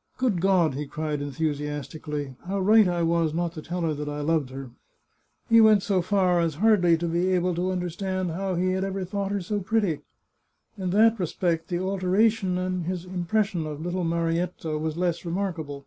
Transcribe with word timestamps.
"Grood 0.16 0.38
God!" 0.40 0.74
he 0.76 0.86
cried 0.86 1.20
enthusiastically," 1.20 2.36
how 2.46 2.60
right 2.60 2.86
I 2.86 3.02
was 3.02 3.34
not 3.34 3.52
to 3.54 3.60
tell 3.62 3.80
her 3.80 3.94
that 3.94 4.08
I 4.08 4.20
loved 4.20 4.50
her!" 4.50 4.70
He 5.50 5.60
went 5.60 5.82
so 5.82 6.00
far 6.00 6.38
as 6.38 6.54
hardly 6.54 6.96
to 6.96 7.08
be 7.08 7.32
able 7.32 7.52
to 7.56 7.72
understand 7.72 8.30
how 8.30 8.54
he 8.54 8.70
had 8.74 8.84
ever 8.84 9.04
thought 9.04 9.32
her 9.32 9.40
so 9.40 9.58
pretty. 9.58 10.02
In 10.78 10.90
that 10.90 11.18
respect 11.18 11.66
the 11.66 11.80
alteration 11.82 12.58
in 12.58 12.84
his 12.84 13.06
im 13.06 13.24
pression 13.24 13.66
of 13.66 13.80
little 13.80 14.04
Marietta 14.04 14.78
was 14.78 14.96
less 14.96 15.24
remarkable. 15.24 15.84